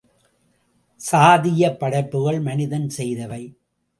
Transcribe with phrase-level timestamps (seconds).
[1.01, 3.41] சாதீயப்படைப்புகள் மனிதன் செய்தவை.